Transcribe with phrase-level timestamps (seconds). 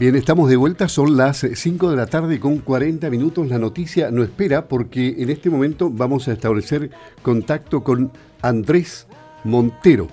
[0.00, 3.48] Bien, estamos de vuelta, son las 5 de la tarde con 40 minutos.
[3.48, 6.90] La noticia no espera porque en este momento vamos a establecer
[7.20, 8.10] contacto con
[8.40, 9.06] Andrés
[9.44, 10.08] Montero.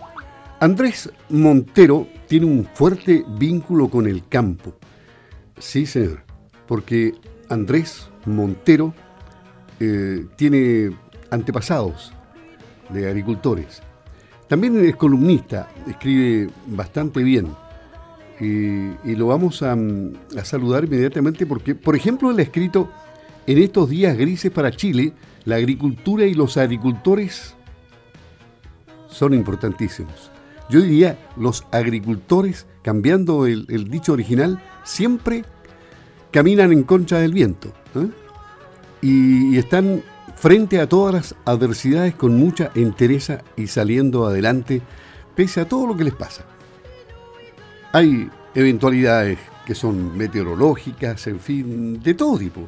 [0.60, 4.76] Andrés Montero tiene un fuerte vínculo con el campo.
[5.58, 6.22] Sí, señor,
[6.68, 7.14] porque
[7.48, 8.94] Andrés Montero
[9.80, 10.92] eh, tiene
[11.32, 12.12] antepasados
[12.90, 13.82] de agricultores.
[14.50, 17.48] También es columnista, escribe bastante bien
[18.40, 19.76] y, lo vamos a,
[20.44, 22.90] saludar inmediatamente porque, por ejemplo, él ha escrito
[23.48, 25.14] en estos días grises para Chile,
[25.46, 27.56] la agricultura y los agricultores
[29.10, 30.32] son importantísimos.
[30.70, 35.46] Yo diría, los agricultores, cambiando el, dicho original, siempre
[36.32, 38.10] caminan en contra del viento ¿eh?
[39.02, 40.04] y, están
[40.36, 44.82] frente a todas las adversidades con mucha entereza y saliendo adelante
[45.36, 46.46] pese a todo lo que les pasa.
[47.94, 52.62] Hay eventualidades que son meteorológicas, en fin, de todo tipo.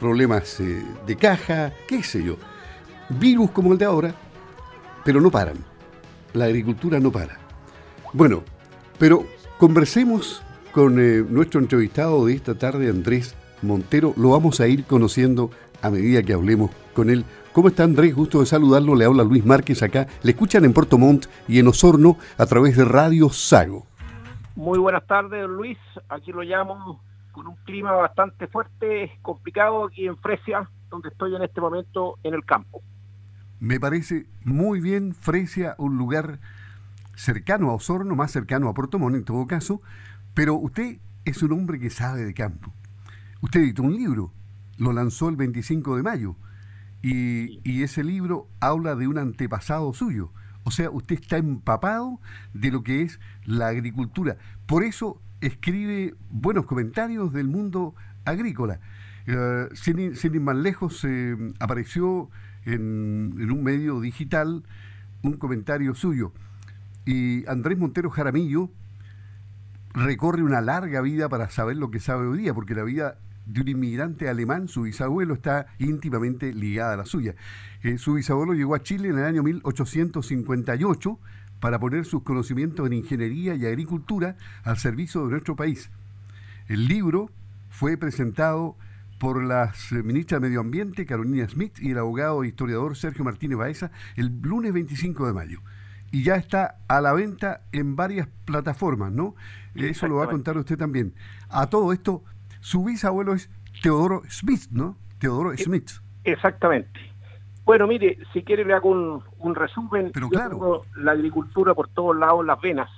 [0.00, 2.36] Problemas eh, de caja, qué sé yo.
[3.10, 4.14] Virus como el de ahora,
[5.04, 5.58] pero no paran.
[6.32, 7.38] La agricultura no para.
[8.12, 8.44] Bueno,
[8.98, 9.26] pero
[9.58, 14.14] conversemos con eh, nuestro entrevistado de esta tarde, Andrés Montero.
[14.16, 15.50] Lo vamos a ir conociendo
[15.82, 17.24] a medida que hablemos con él.
[17.52, 18.14] ¿Cómo está Andrés?
[18.14, 18.94] Gusto de saludarlo.
[18.94, 20.06] Le habla Luis Márquez acá.
[20.22, 23.87] Le escuchan en Puerto Montt y en Osorno a través de Radio Sago.
[24.58, 25.78] Muy buenas tardes, Luis.
[26.08, 31.44] Aquí lo llamo con un clima bastante fuerte, complicado aquí en Fresia, donde estoy en
[31.44, 32.82] este momento en el campo.
[33.60, 36.40] Me parece muy bien Fresia, un lugar
[37.14, 39.80] cercano a Osorno, más cercano a Puerto Montt en todo caso,
[40.34, 42.72] pero usted es un hombre que sabe de campo.
[43.40, 44.32] Usted editó un libro,
[44.76, 46.34] lo lanzó el 25 de mayo,
[47.00, 50.32] y, y ese libro habla de un antepasado suyo.
[50.68, 52.20] O sea, usted está empapado
[52.52, 54.36] de lo que es la agricultura.
[54.66, 57.94] Por eso escribe buenos comentarios del mundo
[58.26, 58.78] agrícola.
[59.26, 62.28] Eh, sin, ir más lejos, eh, apareció
[62.66, 64.62] en, en, un medio digital
[65.22, 66.34] un comentario suyo.
[67.06, 68.70] Y Andrés Montero Jaramillo
[69.94, 73.16] recorre una larga vida para saber lo que sabe hoy día, porque la vida
[73.48, 77.34] de un inmigrante alemán, su bisabuelo, está íntimamente ligada a la suya.
[77.82, 81.18] Eh, su bisabuelo llegó a Chile en el año 1858
[81.58, 85.90] para poner sus conocimientos en ingeniería y agricultura al servicio de nuestro país.
[86.68, 87.30] El libro
[87.70, 88.76] fue presentado
[89.18, 89.72] por la
[90.04, 94.40] ministra de Medio Ambiente, Carolina Smith, y el abogado e historiador Sergio Martínez Baeza el
[94.42, 95.60] lunes 25 de mayo.
[96.10, 99.34] Y ya está a la venta en varias plataformas, ¿no?
[99.74, 101.14] Eso lo va a contar usted también.
[101.48, 102.24] A todo esto,
[102.60, 103.50] su bisabuelo es
[103.82, 104.96] Teodoro Smith, ¿no?
[105.18, 105.90] Teodoro e- Smith.
[106.24, 107.00] Exactamente.
[107.64, 110.10] Bueno, mire, si quiere le hago un, resumen.
[110.12, 110.84] Pero claro.
[110.96, 112.90] la agricultura por todos lados, las venas.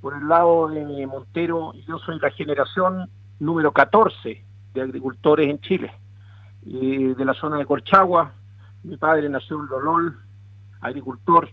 [0.00, 3.08] Por el lado de Montero, yo soy la generación
[3.40, 4.44] número 14
[4.74, 5.92] de agricultores en Chile.
[6.62, 8.32] de la zona de Colchagua,
[8.84, 10.18] mi padre nació en Lolol,
[10.80, 11.50] agricultor,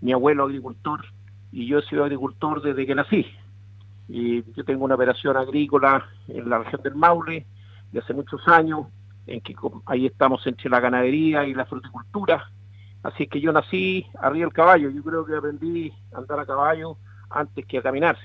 [0.00, 1.04] mi abuelo agricultor,
[1.52, 3.26] y yo he sido agricultor desde que nací
[4.08, 7.46] y yo tengo una operación agrícola en la región del Maule
[7.92, 8.86] de hace muchos años,
[9.26, 9.54] en que
[9.86, 12.50] ahí estamos entre la ganadería y la fruticultura,
[13.02, 16.96] así que yo nací arriba del caballo, yo creo que aprendí a andar a caballo
[17.30, 18.16] antes que a caminar.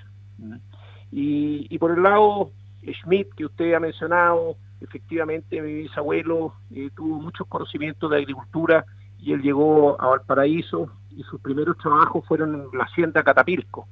[1.11, 2.51] Y, y por el lado
[2.83, 8.85] Schmidt, que usted ha mencionado, efectivamente mi bisabuelo eh, tuvo muchos conocimientos de agricultura
[9.19, 13.87] y él llegó a Valparaíso y sus primeros trabajos fueron en la hacienda Catapilco,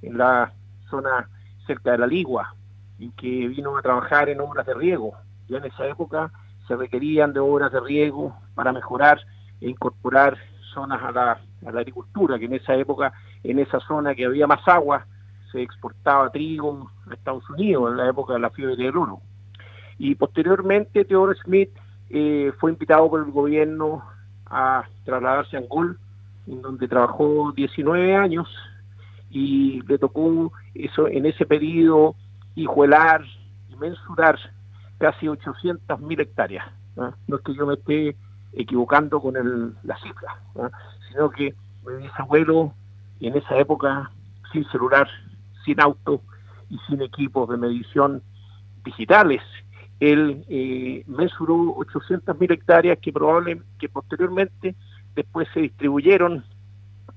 [0.00, 0.52] en la
[0.90, 1.28] zona
[1.66, 2.54] cerca de la Ligua,
[2.98, 5.12] y que vino a trabajar en obras de riego.
[5.48, 6.30] Ya en esa época
[6.68, 9.18] se requerían de obras de riego para mejorar
[9.60, 10.36] e incorporar
[10.74, 11.32] zonas a la,
[11.66, 13.12] a la agricultura, que en esa época,
[13.42, 15.06] en esa zona que había más agua,
[15.50, 19.20] se exportaba trigo a Estados Unidos en la época de la fiebre del oro.
[19.98, 21.70] Y posteriormente Theodore Smith
[22.10, 24.04] eh, fue invitado por el gobierno
[24.46, 25.98] a trasladarse a Angol,
[26.46, 28.48] en donde trabajó 19 años
[29.30, 32.16] y le tocó eso en ese periodo
[32.54, 33.24] hijuelar
[33.68, 34.38] y mensurar
[34.98, 36.66] casi 800 mil hectáreas.
[36.96, 37.14] ¿no?
[37.36, 38.16] es que yo me esté
[38.52, 40.42] equivocando con el, la cifra,
[41.08, 41.54] sino que
[41.86, 42.74] mi bisabuelo
[43.20, 44.10] en esa época
[44.52, 45.08] sin celular,
[45.64, 46.22] sin auto
[46.68, 48.22] y sin equipos de medición
[48.84, 49.42] digitales,
[50.00, 54.74] él eh, mesuró 800 mil hectáreas que probablemente que posteriormente
[55.14, 56.44] después se distribuyeron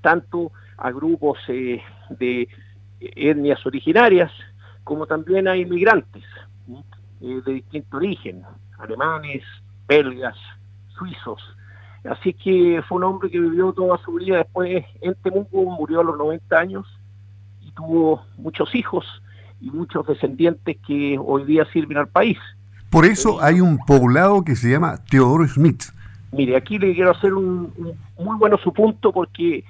[0.02, 1.80] tanto a grupos eh,
[2.10, 2.48] de
[3.00, 4.30] etnias originarias,
[4.82, 6.24] como también a inmigrantes
[7.20, 8.42] eh, de distinto origen,
[8.78, 9.42] alemanes,
[9.88, 10.36] belgas,
[10.98, 11.40] suizos.
[12.04, 16.04] Así que fue un hombre que vivió toda su vida después en Temuco, murió a
[16.04, 16.86] los 90 años
[17.62, 19.06] y tuvo muchos hijos
[19.60, 22.38] y muchos descendientes que hoy día sirven al país.
[22.90, 25.84] Por eso hay un poblado que se llama Teodoro Smith.
[26.30, 27.72] Mire, aquí le quiero hacer un,
[28.18, 29.64] muy bueno su punto porque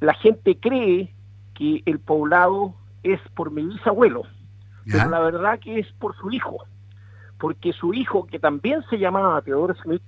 [0.00, 1.12] la gente cree
[1.54, 4.22] que el poblado es por mi bisabuelo,
[4.90, 6.58] pero la verdad que es por su hijo,
[7.38, 10.02] porque su hijo, que también se llamaba Teodoro Smith,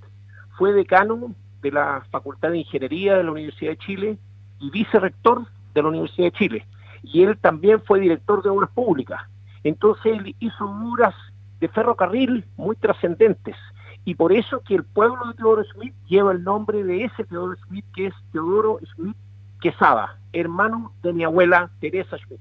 [0.57, 4.19] fue decano de la Facultad de Ingeniería de la Universidad de Chile
[4.59, 6.67] y vicerrector de la Universidad de Chile.
[7.03, 9.21] Y él también fue director de obras públicas.
[9.65, 11.15] Entonces él hizo obras
[11.61, 13.57] de ferrocarril muy trascendentes.
[14.05, 17.57] Y por eso que el pueblo de Teodoro Smith lleva el nombre de ese Teodoro
[17.67, 19.17] Smith, que es Teodoro Smith
[19.61, 22.41] Quesada, hermano de mi abuela Teresa Smith.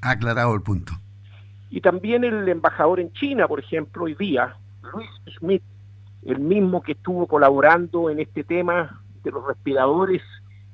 [0.00, 0.92] Aclarado el punto.
[1.70, 4.56] Y también el embajador en China, por ejemplo, hoy día,
[4.92, 5.08] Luis
[5.38, 5.62] Smith,
[6.24, 10.22] el mismo que estuvo colaborando en este tema de los respiradores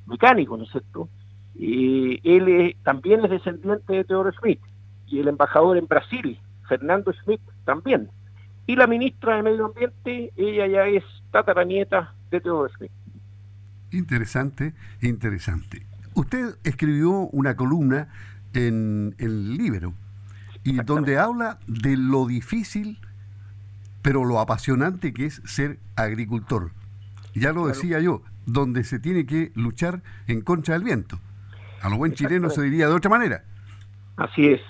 [0.07, 1.09] mecánicos, ¿no es cierto?
[1.59, 4.61] Eh, él también es descendiente de Teodoro Smith
[5.07, 6.39] y el embajador en Brasil,
[6.69, 8.09] Fernando Smith, también.
[8.67, 12.93] Y la ministra de Medio Ambiente, ella ya es tataranieta de Teodoro Smith.
[13.93, 15.87] Interesante, interesante.
[16.15, 18.09] Usted escribió una columna
[18.53, 19.95] en el Libro
[20.65, 22.99] y donde habla de lo difícil
[24.03, 26.71] pero lo apasionante que es ser agricultor.
[27.35, 31.19] Ya lo decía yo, donde se tiene que luchar en contra del viento.
[31.83, 33.45] A lo buen chileno se diría de otra manera.
[34.17, 34.61] Así es.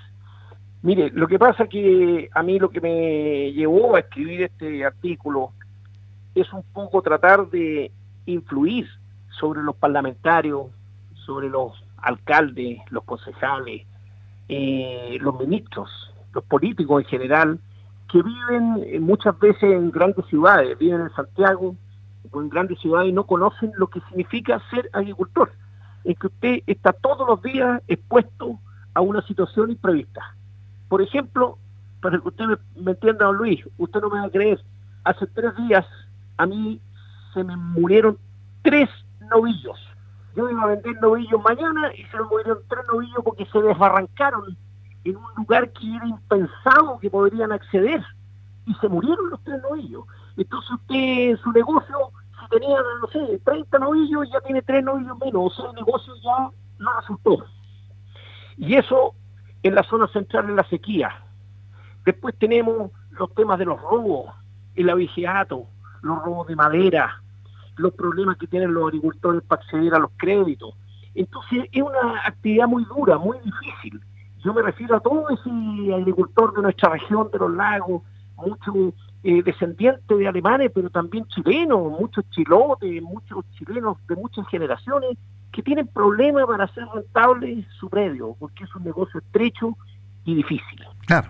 [0.82, 5.52] Mire, lo que pasa que a mí lo que me llevó a escribir este artículo
[6.34, 7.90] es un poco tratar de
[8.26, 8.87] influir
[9.40, 10.66] sobre los parlamentarios,
[11.26, 13.87] sobre los alcaldes, los concejales,
[14.48, 15.90] eh, los ministros,
[16.32, 17.60] los políticos en general,
[18.10, 21.75] que viven eh, muchas veces en grandes ciudades, viven en Santiago
[22.31, 25.50] o en grandes ciudades no conocen lo que significa ser agricultor.
[26.04, 28.58] Es que usted está todos los días expuesto
[28.94, 30.34] a una situación imprevista.
[30.88, 31.58] Por ejemplo,
[32.02, 32.44] para que usted
[32.76, 34.60] me, entienda, don Luis, usted no me va a creer,
[35.04, 35.87] hace tres días
[36.37, 36.81] a mí
[37.32, 38.19] se me murieron
[38.62, 38.88] tres
[39.31, 39.79] novillos.
[40.37, 44.56] Yo iba a vender novillos mañana y se me murieron tres novillos porque se desbarrancaron
[45.05, 48.05] en un lugar que era impensado que podrían acceder
[48.67, 50.05] y se murieron los tres novillos.
[50.37, 51.97] Entonces usted en su negocio,
[52.41, 56.15] si tenía, no sé, 30 novillos, ya tiene tres novillos menos, o sea, el negocio
[56.23, 57.44] ya no resultó.
[58.56, 59.15] Y eso
[59.62, 61.25] en la zona central de la sequía.
[62.05, 64.33] Después tenemos los temas de los robos,
[64.75, 65.67] el abigeato,
[66.03, 67.23] los robos de madera,
[67.81, 70.75] los problemas que tienen los agricultores para acceder a los créditos.
[71.15, 74.00] Entonces es una actividad muy dura, muy difícil.
[74.44, 78.03] Yo me refiero a todo ese agricultor de nuestra región, de los lagos,
[78.37, 85.19] muchos eh, descendientes de alemanes, pero también chilenos, muchos chilotes, muchos chilenos de muchas generaciones,
[85.53, 89.76] que tienen problemas para hacer rentable su predio, porque es un negocio estrecho
[90.25, 90.81] y difícil.
[91.06, 91.29] Claro.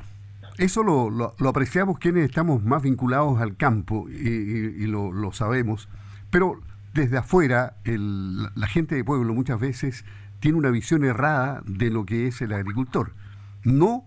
[0.58, 5.88] Eso lo, lo, apreciamos quienes estamos más vinculados al campo y, lo, lo, sabemos,
[6.31, 6.61] pero
[6.94, 10.05] desde afuera el, la gente de pueblo muchas veces
[10.41, 13.12] tiene una visión errada de lo que es el agricultor.
[13.65, 14.05] No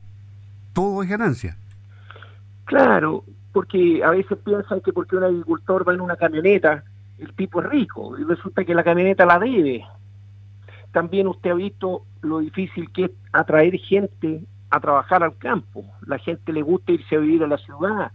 [0.74, 1.56] todo es ganancia.
[2.66, 6.84] Claro, porque a veces piensan que porque un agricultor va en una camioneta,
[7.20, 9.86] el tipo es rico, y resulta que la camioneta la debe.
[10.92, 15.86] También usted ha visto lo difícil que es atraer gente a trabajar al campo.
[16.08, 18.12] La gente le gusta irse a vivir a la ciudad.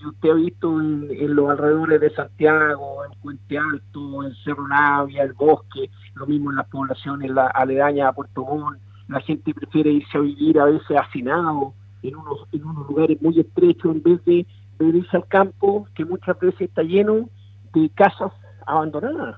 [0.00, 5.24] Y usted ha visto en, los alrededores de Santiago, en Puente Alto, en Cerro Navia,
[5.24, 8.78] el bosque, lo mismo en las poblaciones la, aledañas a Puerto Montt,
[9.08, 13.40] la gente prefiere irse a vivir a veces hacinado en unos, en unos lugares muy
[13.40, 14.46] estrechos en vez de,
[14.80, 17.28] irse al campo, que muchas veces está lleno
[17.72, 18.32] de casas
[18.66, 19.36] abandonadas.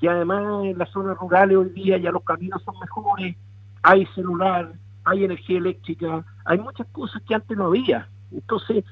[0.00, 3.36] Y además en las zonas rurales hoy día ya los caminos son mejores,
[3.82, 4.72] hay celular,
[5.04, 8.08] hay energía eléctrica, hay muchas cosas que antes no había.
[8.30, 8.84] Entonces,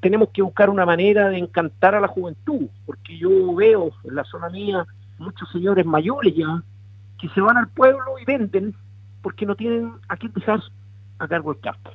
[0.00, 4.24] tenemos que buscar una manera de encantar a la juventud, porque yo veo en la
[4.24, 4.86] zona mía
[5.18, 6.62] muchos señores mayores ya
[7.18, 8.74] que se van al pueblo y venden
[9.22, 10.60] porque no tienen a quién dejar
[11.18, 11.90] a cargo el campo.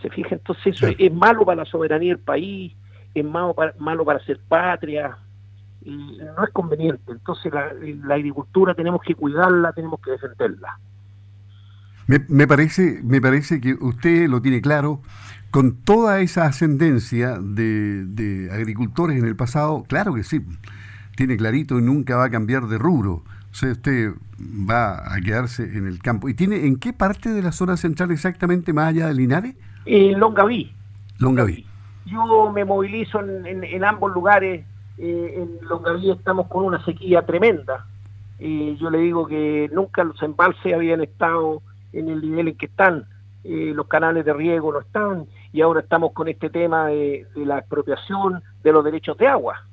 [0.00, 2.72] Se fija, entonces eso es, malo para la soberanía del país,
[3.14, 5.16] es malo para, malo para ser patria,
[5.82, 7.10] y no es conveniente.
[7.10, 7.72] Entonces la,
[8.04, 10.78] la agricultura tenemos que cuidarla, tenemos que defenderla.
[12.06, 15.00] Me, me, parece, me parece que usted lo tiene claro,
[15.54, 20.40] con toda esa ascendencia de, de agricultores en el pasado, claro que sí
[21.14, 23.22] tiene clarito y nunca va a cambiar de rubro.
[23.52, 24.14] O sea, usted
[24.68, 26.28] va a quedarse en el campo.
[26.28, 29.54] ¿Y tiene en qué parte de la zona central exactamente, más allá de Linares?
[29.86, 30.72] En Longaví.
[31.18, 31.64] Longaví.
[32.06, 34.66] Yo me movilizo en, ambos lugares.
[34.98, 37.86] Eh, en Longaví estamos con una sequía tremenda.
[38.40, 42.66] Eh, yo le digo que nunca los embalses habían estado en el nivel en que
[42.66, 43.04] están.
[43.44, 47.58] eh, los canales de riego no están, y ahora estamos con este tema de, la
[47.58, 49.64] expropiación de los derechos de agua,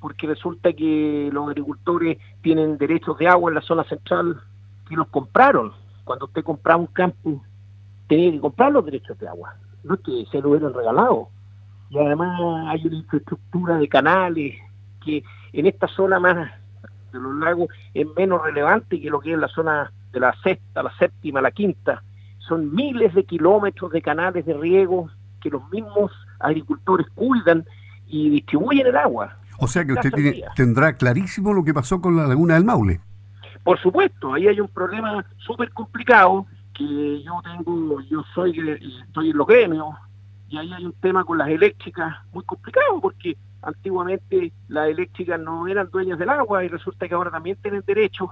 [0.00, 4.40] porque resulta que los agricultores tienen derechos de agua en la zona central
[4.88, 5.72] que los compraron.
[6.04, 7.42] Cuando usted compraba un campo,
[8.06, 11.28] tenía que comprar los derechos de agua, no es que se lo hubieran regalado.
[11.90, 14.54] Y además hay una infraestructura de canales
[15.04, 16.52] que en esta zona más
[17.12, 20.84] de los lagos es menos relevante que lo que es la zona de la sexta,
[20.84, 22.04] la séptima, la quinta.
[22.38, 25.10] Son miles de kilómetros de canales de riego
[25.46, 26.10] que los mismos
[26.40, 27.64] agricultores cuidan
[28.08, 29.36] y distribuyen el agua.
[29.58, 30.10] O sea que usted
[30.54, 33.00] tendrá clarísimo lo que pasó con la laguna del Maule.
[33.62, 39.36] Por supuesto, ahí hay un problema súper complicado que yo tengo, yo soy, estoy en
[39.36, 39.94] los gremios,
[40.48, 45.66] y ahí hay un tema con las eléctricas muy complicado, porque antiguamente las eléctricas no
[45.66, 48.30] eran dueñas del agua y resulta que ahora también tienen derechos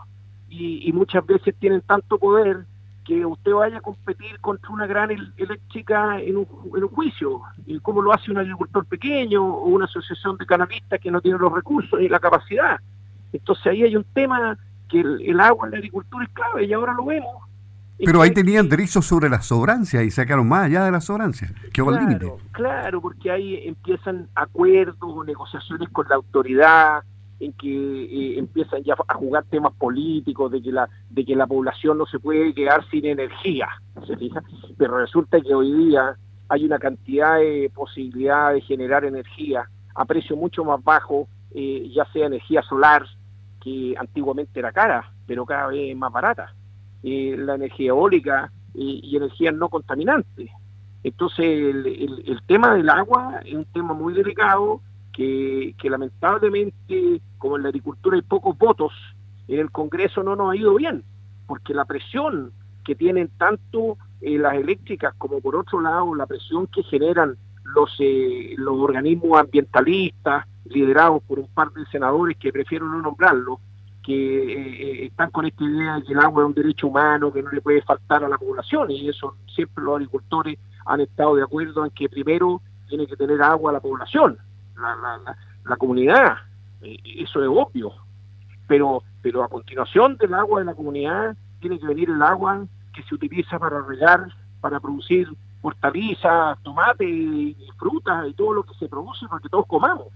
[0.48, 2.64] y, muchas veces tienen tanto poder
[3.04, 6.46] que usted vaya a competir contra una gran eléctrica en un,
[6.76, 11.00] en un juicio, y cómo lo hace un agricultor pequeño o una asociación de canalistas
[11.00, 12.78] que no tiene los recursos y la capacidad.
[13.32, 14.56] Entonces ahí hay un tema
[14.88, 17.44] que el agua en la agricultura es clave y ahora lo vemos
[17.98, 21.52] pero ahí tenían derechos sobre las sobrancias y sacaron más allá de las sobrancias.
[21.72, 27.02] ¿Qué claro, Claro, porque ahí empiezan acuerdos, negociaciones con la autoridad,
[27.40, 31.46] en que eh, empiezan ya a jugar temas políticos, de que la de que la
[31.46, 33.68] población no se puede quedar sin energía,
[34.06, 34.42] ¿se fija?
[34.76, 36.16] Pero resulta que hoy día
[36.48, 42.04] hay una cantidad de posibilidades de generar energía a precio mucho más bajo, eh, ya
[42.12, 43.04] sea energía solar,
[43.60, 46.54] que antiguamente era cara, pero cada vez más barata
[47.04, 50.50] la energía eólica y, energía no contaminante.
[51.02, 54.80] Entonces, el, tema del agua es un tema muy delicado
[55.14, 58.92] que, lamentablemente, como en la agricultura hay pocos votos,
[59.46, 61.04] en el Congreso no nos ha ido bien,
[61.46, 62.52] porque la presión
[62.84, 67.94] que tienen tanto eh, las eléctricas como por otro lado la presión que generan los,
[67.98, 73.60] eh, los organismos ambientalistas liderados por un par de senadores que prefiero no nombrarlo,
[74.02, 77.42] que eh, están con esta idea de que el agua es un derecho humano, que
[77.42, 81.42] no le puede faltar a la población, y eso siempre los agricultores han estado de
[81.42, 84.38] acuerdo en que primero tiene que tener agua la población,
[84.76, 86.36] la, comunidad,
[86.82, 87.92] eh, eso es obvio,
[88.66, 93.02] pero, pero a continuación del agua de la comunidad tiene que venir el agua que
[93.02, 94.28] se utiliza para regar,
[94.60, 95.28] para producir
[95.62, 100.08] hortalizas, tomates, y frutas y todo lo que se produce para que todos comamos.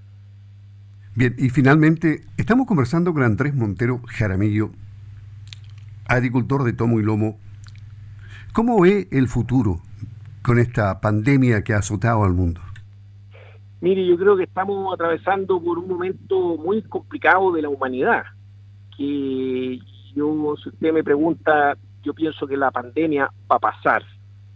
[1.15, 4.71] Bien, y finalmente, estamos conversando con Andrés Montero Jaramillo,
[6.07, 7.39] agricultor de tomo y lomo.
[8.53, 9.81] ¿Cómo ve el futuro
[10.43, 12.61] con esta pandemia que ha azotado al mundo?
[13.81, 18.25] Mire, yo creo que estamos atravesando por un momento muy complicado de la humanidad.
[18.97, 19.79] Que
[20.15, 24.03] yo, si usted me pregunta, yo pienso que la pandemia va a pasar.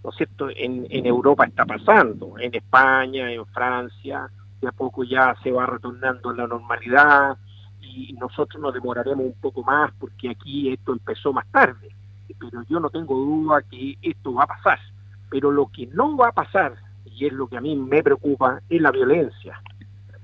[0.03, 0.49] ¿No es cierto?
[0.51, 4.29] En, en Europa está pasando, en España, en Francia,
[4.61, 7.37] de a poco ya se va retornando a la normalidad
[7.81, 11.95] y nosotros nos demoraremos un poco más porque aquí esto empezó más tarde.
[12.39, 14.79] Pero yo no tengo duda que esto va a pasar.
[15.31, 16.75] Pero lo que no va a pasar,
[17.15, 19.61] y es lo que a mí me preocupa, es la violencia.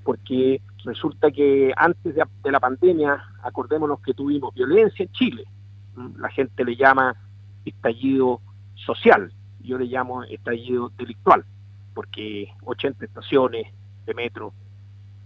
[0.04, 5.44] Porque resulta que antes de, la pandemia, acordémonos que tuvimos violencia en Chile.
[6.16, 7.14] La gente le llama
[7.64, 8.40] estallido
[8.74, 11.44] social, yo le llamo estallido delictual,
[11.94, 13.66] porque 80 estaciones,
[14.06, 14.54] de metro,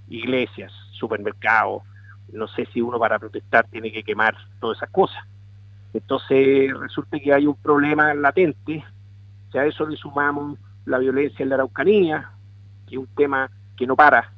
[0.09, 1.83] iglesias, supermercados,
[2.33, 5.23] no sé si uno para protestar tiene que quemar todas esas cosas.
[5.95, 8.85] Entonces resulta que hay un problema latente,
[9.51, 12.31] si a eso le sumamos la violencia en la Araucanía,
[12.87, 14.33] que es un tema que no para,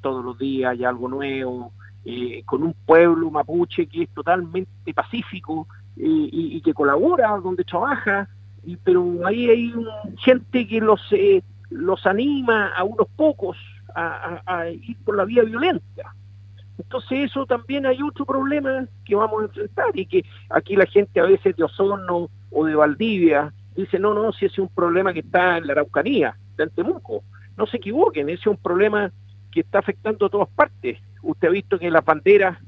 [0.00, 1.72] todos los días hay algo nuevo,
[2.04, 5.66] eh, con un pueblo mapuche que es totalmente pacífico
[5.96, 8.28] eh, y, que colabora donde trabaja,
[8.84, 9.74] pero ahí hay
[10.18, 13.56] gente que los, eh, los anima a unos pocos
[13.94, 16.14] a, ir por la vía violenta.
[16.78, 21.18] Entonces eso también hay otro problema que vamos a enfrentar y que aquí la gente
[21.18, 25.12] a veces de Osorno o de Valdivia dice, no, no, si ese es un problema
[25.12, 27.22] que está en la Araucanía, de Antemuco.
[27.56, 29.10] No se equivoquen, ese es un problema
[29.50, 30.98] que está afectando a todas partes.
[31.22, 32.58] Usted ha visto que las banderas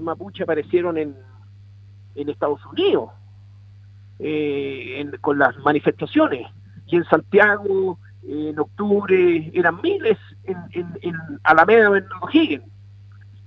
[0.00, 1.16] mapuche aparecieron en,
[2.14, 3.10] en Estados Unidos
[4.18, 6.46] eh, con las manifestaciones
[6.86, 12.64] y en Santiago en octubre eran miles en, en, en Alameda en O'Higgins.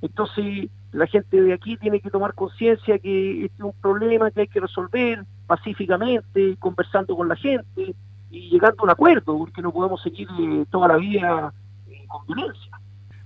[0.01, 4.41] Entonces la gente de aquí tiene que tomar conciencia que este es un problema que
[4.41, 7.95] hay que resolver pacíficamente, conversando con la gente
[8.29, 11.51] y llegando a un acuerdo, porque no podemos seguir eh, toda la vida
[11.87, 12.79] eh, con violencia.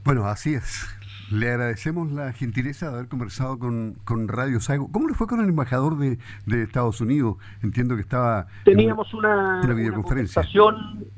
[0.05, 0.87] Bueno, así es.
[1.29, 4.89] Le agradecemos la gentileza de haber conversado con, con Radio Sago.
[4.89, 7.35] ¿Cómo le fue con el embajador de, de Estados Unidos?
[7.61, 8.47] Entiendo que estaba...
[8.63, 10.43] Teníamos una, una videoconferencia.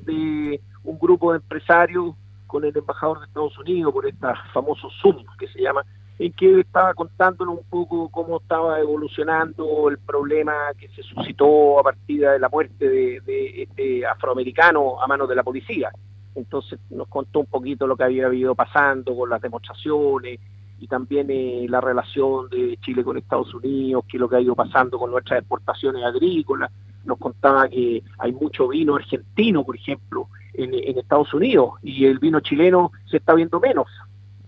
[0.05, 2.15] de un grupo de empresarios
[2.47, 5.83] con el embajador de Estados Unidos por este famoso Zoom que se llama,
[6.17, 11.83] en que estaba contándonos un poco cómo estaba evolucionando el problema que se suscitó a
[11.83, 15.91] partir de la muerte de, este afroamericano a manos de la policía.
[16.33, 20.39] Entonces nos contó un poquito lo que había habido pasando con las demostraciones
[20.79, 24.41] y también eh, la relación de Chile con Estados Unidos, qué es lo que ha
[24.41, 26.71] ido pasando con nuestras exportaciones agrícolas.
[27.03, 32.39] Nos contaba que hay mucho vino argentino, por ejemplo, en Estados Unidos y el vino
[32.39, 33.87] chileno se está viendo menos.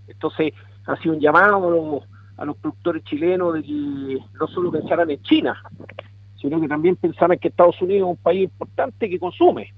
[0.07, 0.53] Entonces,
[0.87, 2.01] ha sido un llamado
[2.37, 5.61] a los, productores chilenos de que no solo pensaran en China,
[6.39, 9.73] sino que también pensaran que Estados Unidos es un país importante que consume.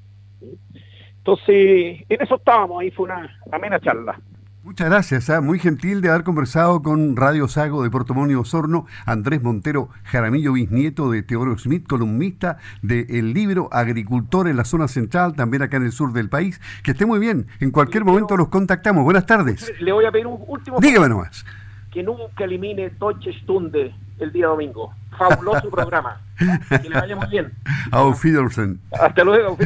[1.18, 4.20] Entonces, en eso estábamos, ahí fue una amena charla.
[4.62, 5.40] Muchas gracias, ¿ah?
[5.40, 10.52] muy gentil de haber conversado con Radio Sago de Puerto Monio Osorno, Andrés Montero Jaramillo,
[10.52, 15.84] bisnieto de Teodoro Smith, columnista del libro Agricultor en la zona central, también acá en
[15.84, 16.60] el sur del país.
[16.84, 19.06] Que esté muy bien, en cualquier momento los contactamos.
[19.06, 19.72] Buenas tardes.
[19.80, 20.82] Le voy a pedir un último.
[20.82, 21.46] Dígame nomás.
[21.90, 24.94] Que nunca elimine Deutsche Stunde el día domingo.
[25.18, 26.22] Fabuloso programa.
[26.38, 27.54] Que le vaya muy bien.
[27.92, 28.82] Auf Wiedersehen.
[28.92, 29.58] Hasta luego.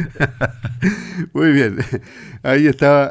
[1.32, 1.78] muy bien.
[2.44, 3.10] Ahí estaba.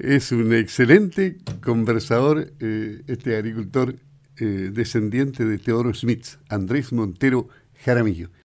[0.00, 3.96] Es un excelente conversador, eh, este agricultor
[4.38, 7.48] eh, descendiente de Teodoro Smith, Andrés Montero
[7.84, 8.30] Jaramillo.